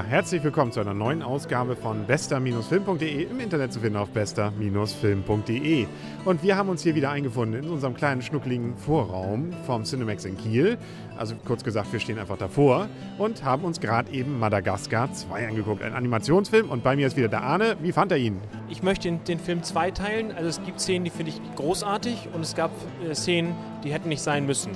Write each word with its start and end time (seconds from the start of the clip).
Herzlich 0.00 0.42
willkommen 0.42 0.72
zu 0.72 0.80
einer 0.80 0.94
neuen 0.94 1.22
Ausgabe 1.22 1.76
von 1.76 2.06
bester-film.de 2.06 3.24
im 3.24 3.40
Internet 3.40 3.74
zu 3.74 3.80
finden 3.80 3.98
auf 3.98 4.08
bester-film.de. 4.08 5.86
Und 6.24 6.42
wir 6.42 6.56
haben 6.56 6.70
uns 6.70 6.82
hier 6.82 6.94
wieder 6.94 7.10
eingefunden 7.10 7.62
in 7.62 7.68
unserem 7.68 7.92
kleinen 7.92 8.22
schnuckligen 8.22 8.74
Vorraum 8.78 9.52
vom 9.66 9.84
Cinemax 9.84 10.24
in 10.24 10.38
Kiel. 10.38 10.78
Also 11.18 11.34
kurz 11.44 11.62
gesagt, 11.62 11.92
wir 11.92 12.00
stehen 12.00 12.18
einfach 12.18 12.38
davor 12.38 12.88
und 13.18 13.44
haben 13.44 13.64
uns 13.64 13.80
gerade 13.80 14.10
eben 14.12 14.38
Madagaskar 14.38 15.12
2 15.12 15.48
angeguckt, 15.48 15.82
ein 15.82 15.92
Animationsfilm. 15.92 16.70
Und 16.70 16.82
bei 16.82 16.96
mir 16.96 17.06
ist 17.06 17.18
wieder 17.18 17.28
der 17.28 17.42
Arne. 17.42 17.76
Wie 17.82 17.92
fand 17.92 18.12
er 18.12 18.18
ihn? 18.18 18.40
Ich 18.70 18.82
möchte 18.82 19.08
den, 19.08 19.22
den 19.24 19.38
Film 19.38 19.62
zweiteilen. 19.62 20.32
Also 20.32 20.48
es 20.48 20.62
gibt 20.64 20.80
Szenen, 20.80 21.04
die 21.04 21.10
finde 21.10 21.32
ich 21.32 21.40
großartig 21.56 22.30
und 22.32 22.40
es 22.40 22.54
gab 22.54 22.70
äh, 23.06 23.14
Szenen, 23.14 23.54
die 23.84 23.92
hätten 23.92 24.08
nicht 24.08 24.22
sein 24.22 24.46
müssen. 24.46 24.72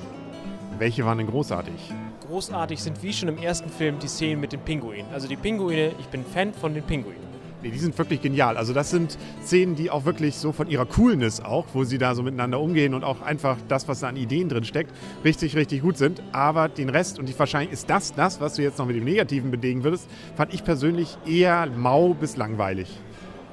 Welche 0.78 1.06
waren 1.06 1.16
denn 1.16 1.28
großartig? 1.28 1.94
Großartig 2.28 2.82
sind 2.82 3.02
wie 3.04 3.12
schon 3.12 3.28
im 3.28 3.38
ersten 3.38 3.70
Film 3.70 4.00
die 4.00 4.08
Szenen 4.08 4.40
mit 4.40 4.52
den 4.52 4.60
Pinguinen. 4.60 5.06
Also 5.12 5.28
die 5.28 5.36
Pinguine, 5.36 5.92
ich 6.00 6.06
bin 6.06 6.24
Fan 6.24 6.52
von 6.52 6.74
den 6.74 6.82
Pinguinen. 6.82 7.20
Nee, 7.62 7.70
die 7.70 7.78
sind 7.78 7.96
wirklich 7.96 8.20
genial. 8.20 8.56
Also 8.56 8.72
das 8.72 8.90
sind 8.90 9.16
Szenen, 9.44 9.76
die 9.76 9.90
auch 9.90 10.04
wirklich 10.04 10.34
so 10.36 10.50
von 10.50 10.68
ihrer 10.68 10.86
Coolness 10.86 11.40
auch, 11.40 11.66
wo 11.72 11.84
sie 11.84 11.98
da 11.98 12.16
so 12.16 12.24
miteinander 12.24 12.58
umgehen 12.58 12.94
und 12.94 13.04
auch 13.04 13.22
einfach 13.22 13.56
das, 13.68 13.86
was 13.86 14.00
da 14.00 14.08
an 14.08 14.16
Ideen 14.16 14.48
drin 14.48 14.64
steckt, 14.64 14.92
richtig, 15.24 15.54
richtig 15.54 15.82
gut 15.82 15.98
sind. 15.98 16.20
Aber 16.32 16.68
den 16.68 16.88
Rest, 16.88 17.20
und 17.20 17.38
wahrscheinlich 17.38 17.72
ist 17.72 17.88
das 17.88 18.12
das, 18.12 18.40
was 18.40 18.54
du 18.54 18.62
jetzt 18.62 18.78
noch 18.78 18.86
mit 18.86 18.96
dem 18.96 19.04
Negativen 19.04 19.52
belegen 19.52 19.84
würdest, 19.84 20.08
fand 20.34 20.52
ich 20.52 20.64
persönlich 20.64 21.16
eher 21.26 21.66
mau 21.76 22.12
bis 22.12 22.36
langweilig. 22.36 22.90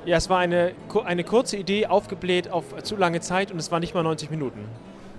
Ja, 0.06 0.18
es 0.18 0.30
war 0.30 0.40
eine, 0.40 0.74
eine 1.06 1.24
kurze 1.24 1.58
Idee, 1.58 1.86
aufgebläht 1.86 2.50
auf 2.50 2.82
zu 2.82 2.96
lange 2.96 3.22
Zeit 3.22 3.52
und 3.52 3.60
es 3.60 3.72
war 3.72 3.80
nicht 3.80 3.94
mal 3.94 4.04
90 4.04 4.32
Minuten. 4.32 4.66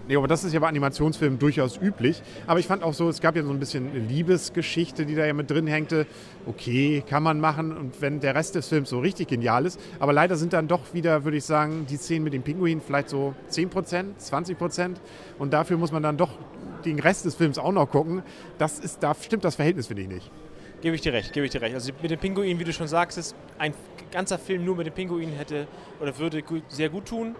Nee, 0.06 0.16
aber 0.16 0.28
das 0.28 0.44
ist 0.44 0.52
ja 0.52 0.60
bei 0.60 0.68
Animationsfilmen 0.68 1.38
durchaus 1.38 1.80
üblich. 1.80 2.22
Aber 2.46 2.60
ich 2.60 2.66
fand 2.66 2.82
auch 2.82 2.92
so, 2.92 3.08
es 3.08 3.22
gab 3.22 3.36
ja 3.36 3.42
so 3.42 3.50
ein 3.50 3.58
bisschen 3.58 4.08
Liebesgeschichte, 4.08 5.06
die 5.06 5.14
da 5.14 5.24
ja 5.24 5.32
mit 5.32 5.50
drin 5.50 5.66
hängte. 5.66 6.06
Okay, 6.46 7.02
kann 7.08 7.22
man 7.22 7.40
machen. 7.40 7.74
Und 7.74 8.02
wenn 8.02 8.20
der 8.20 8.34
Rest 8.34 8.54
des 8.54 8.68
Films 8.68 8.90
so 8.90 8.98
richtig 8.98 9.28
genial 9.28 9.64
ist. 9.64 9.80
Aber 9.98 10.12
leider 10.12 10.36
sind 10.36 10.52
dann 10.52 10.68
doch 10.68 10.92
wieder, 10.92 11.24
würde 11.24 11.38
ich 11.38 11.44
sagen, 11.44 11.86
die 11.88 11.96
Szenen 11.96 12.24
mit 12.24 12.34
dem 12.34 12.42
Pinguin 12.42 12.82
vielleicht 12.82 13.08
so 13.08 13.34
10% 13.50 14.16
20% 14.20 14.96
Und 15.38 15.54
dafür 15.54 15.78
muss 15.78 15.90
man 15.90 16.02
dann 16.02 16.18
doch 16.18 16.32
den 16.84 16.98
Rest 16.98 17.24
des 17.24 17.34
Films 17.34 17.58
auch 17.58 17.72
noch 17.72 17.90
gucken. 17.90 18.22
Das 18.58 18.78
ist, 18.78 19.02
da 19.02 19.14
stimmt 19.14 19.44
das 19.44 19.54
Verhältnis, 19.54 19.86
finde 19.86 20.02
ich 20.02 20.08
nicht. 20.08 20.30
Gebe 20.82 20.96
ich 20.96 21.00
dir 21.00 21.14
recht, 21.14 21.32
gebe 21.32 21.46
ich 21.46 21.52
dir 21.52 21.62
recht. 21.62 21.74
Also 21.74 21.92
mit 22.02 22.10
dem 22.10 22.20
Pinguin, 22.20 22.58
wie 22.58 22.64
du 22.64 22.74
schon 22.74 22.88
sagst, 22.88 23.16
ist 23.16 23.34
ein 23.56 23.72
ganzer 24.12 24.38
Film 24.38 24.66
nur 24.66 24.76
mit 24.76 24.86
dem 24.86 24.92
Pinguin 24.92 25.30
hätte 25.30 25.66
oder 25.98 26.18
würde 26.18 26.42
sehr 26.68 26.90
gut 26.90 27.06
tun. 27.06 27.36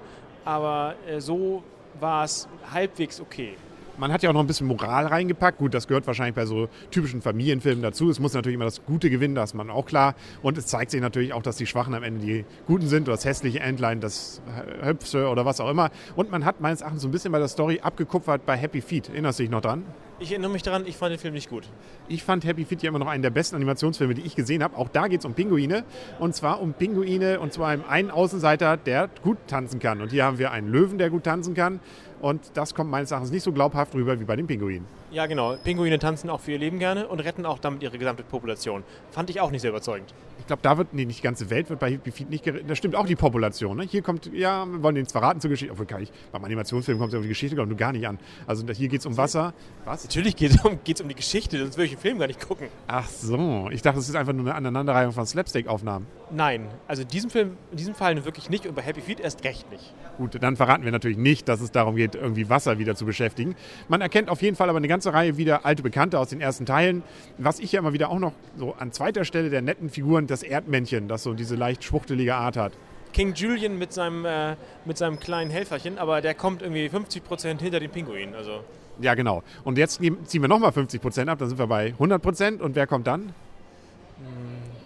Aber 0.47 0.95
äh, 1.06 1.21
so 1.21 1.62
war 2.00 2.25
es 2.25 2.48
halbwegs 2.73 3.20
okay. 3.20 3.56
Man 3.97 4.12
hat 4.12 4.25
ja 4.25 4.31
auch 4.31 4.34
noch 4.34 4.41
ein 4.41 4.48
bisschen 4.48 4.67
Moral 4.67 5.06
reingepackt. 5.06 5.59
Gut, 5.59 5.73
das 5.73 5.87
gehört 5.87 6.06
wahrscheinlich 6.09 6.34
bei 6.34 6.47
so 6.47 6.69
typischen 6.91 7.23
Familienfilmen 7.23 7.81
dazu. 7.81 8.11
Es 8.11 8.19
muss 8.19 8.34
natürlich 8.34 8.56
immer 8.56 8.64
das 8.64 8.84
Gute 8.84 9.09
gewinnen, 9.09 9.37
das 9.37 9.50
ist 9.50 9.55
man 9.55 9.70
auch 9.70 9.87
klar. 9.87 10.17
Und 10.42 10.59
es 10.59 10.67
zeigt 10.67 10.91
sich 10.91 11.00
natürlich 11.00 11.33
auch, 11.33 11.42
dass 11.42 11.56
die 11.56 11.67
Schwachen 11.67 11.95
am 11.95 12.03
Ende 12.03 12.20
die 12.20 12.45
Guten 12.67 12.89
sind, 12.89 13.09
oder 13.09 13.17
das 13.17 13.25
hässliche 13.25 13.61
Entlein, 13.61 14.00
das 14.00 14.42
Höpfe 14.83 15.28
oder 15.28 15.45
was 15.45 15.61
auch 15.61 15.70
immer. 15.70 15.91
Und 16.17 16.31
man 16.33 16.45
hat 16.45 16.61
meines 16.61 16.81
Erachtens 16.81 17.03
so 17.03 17.09
ein 17.09 17.12
bisschen 17.12 17.31
bei 17.31 17.39
der 17.39 17.47
Story 17.47 17.81
abgekupfert 17.83 18.45
bei 18.45 18.56
Happy 18.56 18.81
Feet. 18.81 19.11
Erinnerst 19.11 19.39
du 19.39 19.45
dich 19.45 19.50
noch 19.50 19.61
dran? 19.61 19.84
Ich 20.20 20.31
erinnere 20.31 20.53
mich 20.53 20.62
daran, 20.62 20.87
ich 20.87 20.97
fand 20.97 21.11
den 21.11 21.19
Film 21.19 21.34
nicht 21.34 21.51
gut. 21.51 21.65
Ich 22.07 22.23
fand 22.23 22.45
Happy 22.45 22.65
Feet 22.65 22.84
ja 22.84 22.91
immer 22.91 23.01
noch 23.01 23.09
einen 23.09 23.23
der 23.23 23.31
besten 23.31 23.57
Animationsfilme, 23.57 24.15
die 24.15 24.23
ich 24.23 24.37
gesehen 24.37 24.62
habe. 24.62 24.77
Auch 24.77 24.89
da 24.89 25.09
geht 25.09 25.19
es 25.21 25.27
um 25.27 25.34
Pinguine. 25.34 25.83
Und 26.21 26.37
zwar 26.37 26.62
um 26.62 26.73
Pinguine 26.73 27.41
und 27.41 27.53
zwar 27.53 27.77
einen 27.89 28.11
Außenseiter, 28.12 28.77
der 28.77 29.11
gut 29.25 29.39
tanzen 29.48 29.81
kann. 29.81 30.01
Und 30.01 30.12
hier 30.12 30.25
haben 30.25 30.39
wir 30.39 30.53
einen 30.53 30.69
Löwen, 30.69 30.98
der 30.98 31.11
gut 31.11 31.25
tanzen 31.25 31.55
kann. 31.55 31.81
Und 32.21 32.53
das 32.55 32.77
kommt 32.77 32.91
meines 32.91 33.11
Erachtens 33.11 33.33
nicht 33.33 33.43
so 33.43 33.51
glaubhaft 33.51 33.95
rüber 33.95 34.19
wie 34.21 34.25
bei 34.25 34.37
den 34.37 34.47
Pinguinen. 34.47 34.87
Ja, 35.15 35.27
genau. 35.27 35.55
Pinguine 35.62 36.01
tanzen 36.01 36.29
auch 36.29 36.41
für 36.41 36.51
ihr 36.51 36.59
Leben 36.59 36.81
gerne 36.81 37.06
und 37.06 37.21
retten 37.21 37.47
auch 37.47 37.61
damit 37.61 37.84
ihre 37.84 37.97
gesamte 37.99 38.25
Population. 38.25 38.83
Fand 39.12 39.31
ich 39.31 39.41
auch 39.41 39.53
nicht 39.53 39.61
sehr 39.61 39.71
überzeugend. 39.71 40.12
Ich 40.41 40.49
glaube, 40.49 40.62
da 40.62 40.77
wird, 40.77 40.93
nee, 40.93 41.05
nicht 41.05 41.21
die 41.21 41.22
ganze 41.22 41.50
Welt 41.50 41.71
wird 41.71 41.78
bei 41.78 41.93
Happy 41.93 42.11
Feet 42.11 42.31
nicht 42.31 42.43
gerettet. 42.43 42.69
Da 42.69 42.75
stimmt 42.75 42.97
auch 42.97 43.06
die 43.06 43.15
Population. 43.15 43.77
Ne? 43.77 43.84
Hier 43.84 44.03
kommt, 44.03 44.28
ja, 44.34 44.66
wir 44.66 44.83
wollen 44.83 44.97
den 44.97 45.06
zwar 45.06 45.22
raten 45.22 45.41
zur 45.41 45.50
Geschichte, 45.50 45.72
obwohl 45.72 45.87
kann 45.87 46.03
ich, 46.03 46.11
beim 46.33 46.44
Animationsfilm 46.44 46.99
kommt 46.99 47.12
es 47.12 47.16
auf 47.16 47.22
die 47.22 47.28
Geschichte, 47.28 47.55
glaube 47.55 47.71
ich, 47.71 47.78
gar 47.78 47.93
nicht 47.93 48.09
an. 48.09 48.19
Also 48.49 48.66
hier 48.66 48.88
geht 48.88 48.99
es 48.99 49.06
um 49.06 49.16
Wasser. 49.16 49.55
Was? 49.84 50.03
Natürlich 50.03 50.34
geht 50.34 50.50
es 50.50 50.65
um, 50.65 50.72
um 50.72 51.09
die 51.09 51.15
Geschichte, 51.15 51.61
sonst 51.61 51.77
würde 51.77 51.84
ich 51.84 51.93
den 51.93 52.00
Film 52.00 52.19
gar 52.19 52.27
nicht 52.27 52.47
gucken. 52.47 52.67
Ach 52.88 53.09
so, 53.09 53.69
ich 53.71 53.83
dachte, 53.83 54.00
es 54.00 54.09
ist 54.09 54.17
einfach 54.17 54.33
nur 54.33 54.47
eine 54.47 54.56
Aneinanderreihung 54.56 55.12
von 55.12 55.27
Slapstick-Aufnahmen. 55.27 56.09
Nein, 56.33 56.67
also 56.88 57.03
in 57.03 57.09
diesem 57.09 57.31
Film, 57.31 57.56
in 57.71 57.77
diesem 57.77 57.94
Fall 57.94 58.25
wirklich 58.25 58.50
nicht 58.50 58.67
und 58.67 58.75
bei 58.75 58.83
Happy 58.83 59.00
Feet 59.00 59.21
erst 59.21 59.44
recht 59.44 59.71
nicht. 59.71 59.94
Gut, 60.19 60.43
dann 60.43 60.56
verraten 60.56 60.84
wir 60.84 60.93
natürlich 60.93 61.19
nicht, 61.19 61.49
dass 61.49 61.61
es 61.61 61.71
darum 61.71 61.97
geht, 61.97 62.17
irgendwie 62.17 62.49
Wasser 62.50 62.78
wieder 62.78 62.97
zu 62.97 63.05
beschäftigen. 63.05 63.55
Man 63.88 64.00
erkennt 64.00 64.28
auf 64.28 64.43
jeden 64.43 64.56
Fall 64.56 64.69
aber 64.69 64.78
eine 64.78 64.88
ganze 65.04 65.15
Reihe 65.15 65.37
wieder 65.37 65.66
alte 65.66 65.82
Bekannte 65.82 66.19
aus 66.19 66.31
den 66.31 66.41
ersten 66.41 66.65
Teilen. 66.65 67.03
Was 67.37 67.59
ich 67.59 67.72
ja 67.72 67.81
immer 67.81 67.92
wieder 67.92 68.09
auch 68.09 68.19
noch 68.19 68.32
so 68.56 68.75
an 68.78 68.91
zweiter 68.92 69.25
Stelle 69.25 69.50
der 69.50 69.60
netten 69.60 69.91
Figuren, 69.91 70.26
das 70.26 70.42
Erdmännchen, 70.42 71.09
das 71.09 71.22
so 71.22 71.34
diese 71.34 71.56
leicht 71.56 71.84
schwuchtelige 71.84 72.34
Art 72.34 72.56
hat. 72.56 72.72
King 73.12 73.34
Julian 73.34 73.78
mit 73.78 73.93
seinem, 73.93 74.25
äh, 74.25 74.56
mit 74.87 74.97
seinem 74.97 75.20
kleinen 75.20 75.50
Helferchen, 75.50 75.98
aber 75.98 76.22
der 76.22 76.34
kommt 76.34 76.62
irgendwie 76.62 76.88
50 76.88 77.22
Prozent 77.22 77.60
hinter 77.60 77.81
den 77.81 77.91
Pinguinen. 77.91 78.34
Also. 78.34 78.64
Ja, 78.98 79.14
genau. 79.14 79.43
Und 79.62 79.76
jetzt 79.76 80.00
ziehen 80.00 80.43
wir 80.43 80.48
nochmal 80.48 80.72
50 80.72 81.03
Prozent 81.03 81.28
ab, 81.28 81.38
dann 81.38 81.48
sind 81.48 81.59
wir 81.59 81.66
bei 81.66 81.88
100 81.88 82.22
Prozent. 82.22 82.62
Und 82.62 82.75
wer 82.75 82.87
kommt 82.87 83.06
dann? 83.06 83.34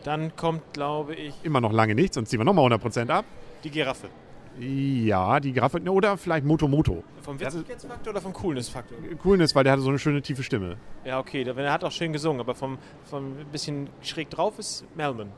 Dann 0.03 0.35
kommt, 0.37 0.73
glaube 0.73 1.15
ich. 1.15 1.35
Immer 1.45 1.61
noch 1.61 1.73
lange 1.73 1.95
nichts 1.95 2.17
und 2.17 2.29
ziehen 2.29 2.41
wir 2.41 2.45
nochmal 2.45 2.65
100 2.65 2.81
Prozent 2.81 3.11
ab. 3.11 3.25
Die 3.63 3.71
Giraffe. 3.71 4.09
Ja, 4.59 5.41
die 5.41 5.53
Giraffe. 5.53 5.81
Oder 5.81 6.17
vielleicht 6.17 6.45
Moto 6.45 6.69
Moto. 6.69 7.05
Vom 7.23 7.39
Witzigkeitsfaktor 7.39 8.13
oder 8.13 8.21
vom 8.21 8.33
Coolness-Faktor? 8.33 8.99
Coolness, 9.23 9.55
weil 9.55 9.65
der 9.65 9.75
hatte 9.75 9.83
so 9.83 9.91
eine 9.91 9.99
schöne 9.99 10.23
tiefe 10.23 10.43
Stimme. 10.43 10.77
Ja, 11.05 11.19
okay. 11.19 11.43
Er 11.43 11.73
hat 11.73 11.85
auch 11.85 11.93
schön 11.93 12.13
gesungen, 12.13 12.41
aber 12.41 12.55
vom, 12.55 12.79
vom 13.05 13.35
bisschen 13.53 13.89
schräg 14.03 14.31
drauf 14.31 14.59
ist 14.59 14.85
Melman. 14.97 15.29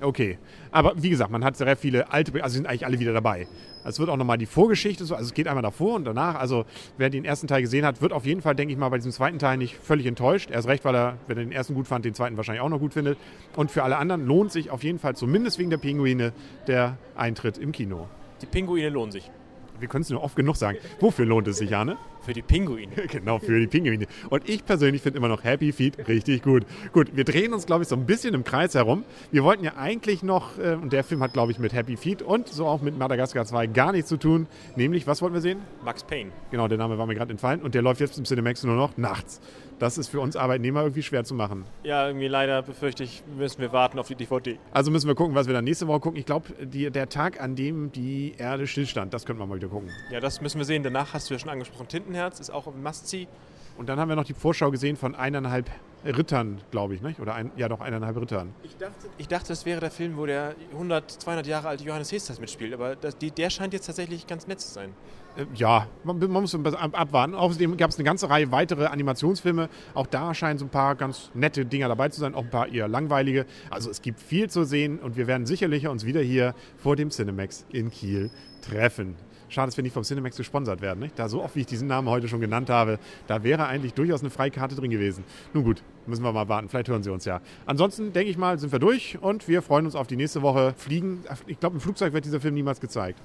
Okay. 0.00 0.38
Aber 0.70 0.92
wie 0.96 1.10
gesagt, 1.10 1.30
man 1.30 1.44
hat 1.44 1.56
sehr 1.56 1.76
viele 1.76 2.12
alte, 2.12 2.32
also 2.42 2.54
sind 2.54 2.66
eigentlich 2.66 2.86
alle 2.86 2.98
wieder 2.98 3.12
dabei. 3.12 3.46
Es 3.84 4.00
wird 4.00 4.10
auch 4.10 4.16
nochmal 4.16 4.36
die 4.36 4.46
Vorgeschichte 4.46 5.04
so, 5.04 5.14
also 5.14 5.26
es 5.26 5.34
geht 5.34 5.46
einmal 5.46 5.62
davor 5.62 5.94
und 5.94 6.04
danach. 6.04 6.34
Also 6.34 6.64
wer 6.98 7.08
den 7.08 7.24
ersten 7.24 7.46
Teil 7.46 7.62
gesehen 7.62 7.86
hat, 7.86 8.02
wird 8.02 8.12
auf 8.12 8.26
jeden 8.26 8.42
Fall, 8.42 8.56
denke 8.56 8.72
ich 8.72 8.78
mal, 8.78 8.88
bei 8.88 8.96
diesem 8.96 9.12
zweiten 9.12 9.38
Teil 9.38 9.58
nicht 9.58 9.76
völlig 9.76 10.06
enttäuscht. 10.06 10.50
Erst 10.50 10.66
recht, 10.66 10.84
weil 10.84 10.94
er, 10.94 11.18
wenn 11.28 11.38
er 11.38 11.44
den 11.44 11.52
ersten 11.52 11.74
gut 11.74 11.86
fand, 11.86 12.04
den 12.04 12.14
zweiten 12.14 12.36
wahrscheinlich 12.36 12.62
auch 12.62 12.68
noch 12.68 12.80
gut 12.80 12.94
findet. 12.94 13.16
Und 13.54 13.70
für 13.70 13.84
alle 13.84 13.96
anderen 13.96 14.26
lohnt 14.26 14.50
sich 14.50 14.70
auf 14.70 14.82
jeden 14.82 14.98
Fall, 14.98 15.14
zumindest 15.14 15.58
wegen 15.58 15.70
der 15.70 15.78
Pinguine, 15.78 16.32
der 16.66 16.98
Eintritt 17.14 17.58
im 17.58 17.70
Kino. 17.70 18.08
Die 18.42 18.46
Pinguine 18.46 18.88
lohnen 18.90 19.12
sich. 19.12 19.30
Wir 19.78 19.88
können 19.88 20.02
es 20.02 20.10
nur 20.10 20.22
oft 20.22 20.36
genug 20.36 20.56
sagen. 20.56 20.78
Wofür 21.00 21.26
lohnt 21.26 21.48
es 21.48 21.58
sich, 21.58 21.74
Arne? 21.74 21.96
Für 22.22 22.32
die 22.32 22.42
Pinguine. 22.42 22.92
genau, 23.10 23.38
für 23.38 23.58
die 23.58 23.66
Pinguine. 23.66 24.06
Und 24.30 24.48
ich 24.48 24.64
persönlich 24.64 25.02
finde 25.02 25.18
immer 25.18 25.28
noch 25.28 25.44
Happy 25.44 25.72
Feet 25.72 26.08
richtig 26.08 26.42
gut. 26.42 26.64
Gut, 26.92 27.14
wir 27.14 27.24
drehen 27.24 27.52
uns, 27.52 27.66
glaube 27.66 27.82
ich, 27.82 27.88
so 27.88 27.96
ein 27.96 28.06
bisschen 28.06 28.34
im 28.34 28.44
Kreis 28.44 28.74
herum. 28.74 29.04
Wir 29.30 29.44
wollten 29.44 29.64
ja 29.64 29.76
eigentlich 29.76 30.22
noch, 30.22 30.58
äh, 30.58 30.74
und 30.74 30.92
der 30.92 31.04
Film 31.04 31.22
hat, 31.22 31.32
glaube 31.32 31.52
ich, 31.52 31.58
mit 31.58 31.72
Happy 31.72 31.96
Feet 31.96 32.22
und 32.22 32.48
so 32.48 32.66
auch 32.66 32.80
mit 32.80 32.98
Madagaskar 32.98 33.44
2 33.44 33.66
gar 33.68 33.92
nichts 33.92 34.08
zu 34.08 34.16
tun. 34.16 34.46
Nämlich, 34.76 35.06
was 35.06 35.22
wollten 35.22 35.34
wir 35.34 35.40
sehen? 35.40 35.60
Max 35.84 36.02
Payne. 36.02 36.30
Genau, 36.50 36.68
der 36.68 36.78
Name 36.78 36.98
war 36.98 37.06
mir 37.06 37.14
gerade 37.14 37.30
entfallen. 37.30 37.62
Und 37.62 37.74
der 37.74 37.82
läuft 37.82 38.00
jetzt 38.00 38.18
im 38.18 38.24
Cinemax 38.24 38.64
nur 38.64 38.76
noch 38.76 38.96
nachts. 38.96 39.40
Das 39.78 39.98
ist 39.98 40.08
für 40.08 40.20
uns 40.20 40.36
Arbeitnehmer 40.36 40.80
irgendwie 40.80 41.02
schwer 41.02 41.24
zu 41.24 41.34
machen. 41.34 41.64
Ja, 41.82 42.06
irgendwie 42.06 42.28
leider 42.28 42.62
befürchte 42.62 43.04
ich, 43.04 43.22
müssen 43.36 43.60
wir 43.60 43.72
warten 43.72 43.98
auf 43.98 44.08
die 44.08 44.14
DVD. 44.14 44.58
Also 44.72 44.90
müssen 44.90 45.06
wir 45.06 45.14
gucken, 45.14 45.34
was 45.34 45.46
wir 45.46 45.54
dann 45.54 45.64
nächste 45.64 45.86
Woche 45.86 46.00
gucken. 46.00 46.18
Ich 46.18 46.24
glaube, 46.24 46.48
der 46.64 47.08
Tag, 47.08 47.40
an 47.42 47.56
dem 47.56 47.92
die 47.92 48.34
Erde 48.38 48.66
stillstand, 48.66 49.12
das 49.12 49.26
könnten 49.26 49.42
wir 49.42 49.46
mal 49.46 49.56
wieder 49.56 49.68
gucken. 49.68 49.90
Ja, 50.10 50.20
das 50.20 50.40
müssen 50.40 50.58
wir 50.58 50.64
sehen. 50.64 50.82
Danach 50.82 51.12
hast 51.12 51.28
du 51.28 51.34
ja 51.34 51.40
schon 51.40 51.50
angesprochen, 51.50 51.88
Tintenherz 51.88 52.40
ist 52.40 52.50
auch 52.50 52.66
im 52.66 52.82
Must-See. 52.82 53.28
Und 53.76 53.90
dann 53.90 54.00
haben 54.00 54.08
wir 54.08 54.16
noch 54.16 54.24
die 54.24 54.32
Vorschau 54.32 54.70
gesehen 54.70 54.96
von 54.96 55.14
eineinhalb 55.14 55.70
Rittern, 56.04 56.60
glaube 56.70 56.94
ich, 56.94 57.02
nicht? 57.02 57.20
Oder 57.20 57.34
ein, 57.34 57.50
ja, 57.56 57.68
doch 57.68 57.80
eineinhalb 57.80 58.16
Rittern. 58.16 58.52
Ich 58.62 58.76
dachte, 58.76 59.08
ich 59.18 59.28
dachte, 59.28 59.48
das 59.48 59.66
wäre 59.66 59.80
der 59.80 59.90
Film, 59.90 60.16
wo 60.16 60.26
der 60.26 60.54
100, 60.72 61.10
200 61.10 61.46
Jahre 61.46 61.68
alte 61.68 61.84
Johannes 61.84 62.12
Hestas 62.12 62.40
mitspielt. 62.40 62.74
Aber 62.74 62.96
das, 62.96 63.18
die, 63.18 63.30
der 63.30 63.50
scheint 63.50 63.72
jetzt 63.72 63.86
tatsächlich 63.86 64.26
ganz 64.26 64.46
nett 64.46 64.60
zu 64.60 64.72
sein. 64.72 64.92
Äh, 65.36 65.46
ja, 65.54 65.86
man, 66.04 66.18
man 66.18 66.42
muss 66.42 66.54
abwarten. 66.54 67.34
Außerdem 67.34 67.76
gab 67.76 67.90
es 67.90 67.96
eine 67.96 68.04
ganze 68.04 68.30
Reihe 68.30 68.50
weitere 68.52 68.86
Animationsfilme. 68.86 69.68
Auch 69.94 70.06
da 70.06 70.34
scheinen 70.34 70.58
so 70.58 70.66
ein 70.66 70.70
paar 70.70 70.94
ganz 70.94 71.30
nette 71.34 71.64
Dinger 71.64 71.88
dabei 71.88 72.08
zu 72.08 72.20
sein, 72.20 72.34
auch 72.34 72.44
ein 72.44 72.50
paar 72.50 72.68
eher 72.68 72.88
langweilige. 72.88 73.46
Also 73.70 73.90
es 73.90 74.02
gibt 74.02 74.20
viel 74.20 74.48
zu 74.48 74.64
sehen 74.64 74.98
und 74.98 75.16
wir 75.16 75.26
werden 75.26 75.46
sicherlich 75.46 75.86
uns 75.86 76.04
wieder 76.04 76.20
hier 76.20 76.54
vor 76.76 76.96
dem 76.96 77.10
Cinemax 77.10 77.66
in 77.70 77.90
Kiel 77.90 78.30
treffen. 78.62 79.16
Schade, 79.48 79.68
dass 79.68 79.76
wir 79.76 79.84
nicht 79.84 79.92
vom 79.92 80.02
Cinemax 80.02 80.36
gesponsert 80.36 80.80
werden. 80.80 80.98
Nicht? 81.00 81.18
Da 81.18 81.28
so 81.28 81.42
oft, 81.42 81.54
wie 81.54 81.60
ich 81.60 81.66
diesen 81.66 81.86
Namen 81.86 82.08
heute 82.08 82.26
schon 82.26 82.40
genannt 82.40 82.68
habe, 82.68 82.98
da 83.28 83.44
wäre 83.44 83.66
eigentlich 83.66 83.94
durchaus 83.94 84.20
eine 84.20 84.30
Freikarte 84.30 84.74
drin 84.74 84.90
gewesen. 84.90 85.24
Nun 85.52 85.62
gut, 85.62 85.82
müssen 86.06 86.22
wir 86.22 86.32
mal 86.32 86.48
warten. 86.48 86.68
Vielleicht 86.68 86.88
hören 86.88 87.02
Sie 87.02 87.10
uns 87.10 87.24
ja. 87.24 87.40
Ansonsten, 87.66 88.12
denke 88.12 88.30
ich 88.30 88.38
mal, 88.38 88.58
sind 88.58 88.72
wir 88.72 88.78
durch 88.78 89.18
und 89.20 89.48
wir 89.48 89.62
freuen 89.62 89.86
uns 89.86 89.94
auf 89.94 90.06
die 90.06 90.16
nächste 90.16 90.42
Woche. 90.42 90.74
Fliegen. 90.76 91.24
Ich 91.46 91.60
glaube, 91.60 91.74
im 91.74 91.80
Flugzeug 91.80 92.12
wird 92.12 92.24
dieser 92.24 92.40
Film 92.40 92.54
niemals 92.54 92.80
gezeigt. 92.80 93.20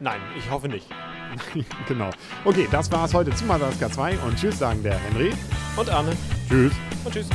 Nein, 0.00 0.20
ich 0.36 0.50
hoffe 0.50 0.68
nicht. 0.68 0.86
genau. 1.88 2.10
Okay, 2.44 2.68
das 2.70 2.90
war 2.92 3.04
es 3.06 3.14
heute 3.14 3.30
zu 3.30 3.44
Madagaskar 3.44 3.90
2 3.90 4.18
und 4.18 4.36
tschüss 4.36 4.58
sagen 4.58 4.82
der 4.82 4.98
Henry. 4.98 5.32
Und 5.76 5.90
Arne. 5.90 6.12
Tschüss. 6.48 6.72
Und 7.04 7.14
tschüss. 7.14 7.28